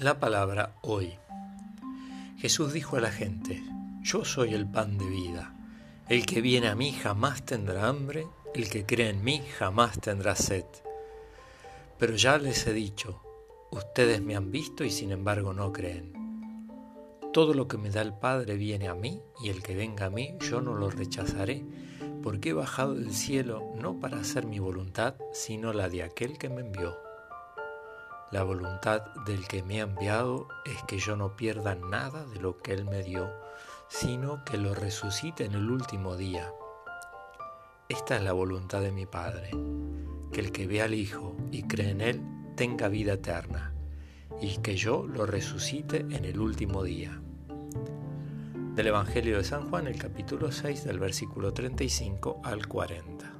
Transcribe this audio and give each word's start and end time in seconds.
La 0.00 0.18
palabra 0.18 0.76
hoy. 0.80 1.12
Jesús 2.38 2.72
dijo 2.72 2.96
a 2.96 3.02
la 3.02 3.10
gente, 3.10 3.62
yo 4.00 4.24
soy 4.24 4.54
el 4.54 4.66
pan 4.66 4.96
de 4.96 5.04
vida. 5.04 5.54
El 6.08 6.24
que 6.24 6.40
viene 6.40 6.68
a 6.68 6.74
mí 6.74 6.92
jamás 6.92 7.42
tendrá 7.42 7.86
hambre, 7.86 8.26
el 8.54 8.70
que 8.70 8.86
cree 8.86 9.10
en 9.10 9.22
mí 9.22 9.42
jamás 9.58 10.00
tendrá 10.00 10.34
sed. 10.36 10.64
Pero 11.98 12.16
ya 12.16 12.38
les 12.38 12.66
he 12.66 12.72
dicho, 12.72 13.20
ustedes 13.72 14.22
me 14.22 14.36
han 14.36 14.50
visto 14.50 14.84
y 14.84 14.90
sin 14.90 15.12
embargo 15.12 15.52
no 15.52 15.70
creen. 15.70 16.14
Todo 17.34 17.52
lo 17.52 17.68
que 17.68 17.76
me 17.76 17.90
da 17.90 18.00
el 18.00 18.14
Padre 18.14 18.56
viene 18.56 18.88
a 18.88 18.94
mí 18.94 19.20
y 19.44 19.50
el 19.50 19.62
que 19.62 19.74
venga 19.74 20.06
a 20.06 20.10
mí 20.10 20.34
yo 20.40 20.62
no 20.62 20.76
lo 20.76 20.88
rechazaré, 20.88 21.62
porque 22.22 22.48
he 22.48 22.54
bajado 22.54 22.94
del 22.94 23.12
cielo 23.12 23.74
no 23.78 24.00
para 24.00 24.20
hacer 24.20 24.46
mi 24.46 24.60
voluntad, 24.60 25.16
sino 25.34 25.74
la 25.74 25.90
de 25.90 26.04
aquel 26.04 26.38
que 26.38 26.48
me 26.48 26.62
envió. 26.62 27.09
La 28.30 28.44
voluntad 28.44 29.02
del 29.26 29.48
que 29.48 29.64
me 29.64 29.80
ha 29.80 29.84
enviado 29.84 30.46
es 30.64 30.80
que 30.84 30.98
yo 30.98 31.16
no 31.16 31.34
pierda 31.34 31.74
nada 31.74 32.24
de 32.26 32.40
lo 32.40 32.58
que 32.58 32.72
Él 32.72 32.84
me 32.84 33.02
dio, 33.02 33.28
sino 33.88 34.44
que 34.44 34.56
lo 34.56 34.72
resucite 34.72 35.44
en 35.44 35.54
el 35.54 35.68
último 35.68 36.16
día. 36.16 36.52
Esta 37.88 38.16
es 38.16 38.22
la 38.22 38.32
voluntad 38.32 38.82
de 38.82 38.92
mi 38.92 39.04
Padre, 39.04 39.50
que 40.32 40.38
el 40.38 40.52
que 40.52 40.68
vea 40.68 40.84
al 40.84 40.94
Hijo 40.94 41.36
y 41.50 41.64
cree 41.64 41.90
en 41.90 42.00
Él 42.00 42.22
tenga 42.56 42.86
vida 42.86 43.14
eterna, 43.14 43.74
y 44.40 44.58
que 44.58 44.76
yo 44.76 45.08
lo 45.08 45.26
resucite 45.26 45.98
en 45.98 46.24
el 46.24 46.38
último 46.38 46.84
día. 46.84 47.20
Del 48.76 48.86
Evangelio 48.86 49.38
de 49.38 49.44
San 49.44 49.68
Juan, 49.68 49.88
el 49.88 49.98
capítulo 49.98 50.52
6, 50.52 50.84
del 50.84 51.00
versículo 51.00 51.52
35 51.52 52.42
al 52.44 52.68
40. 52.68 53.39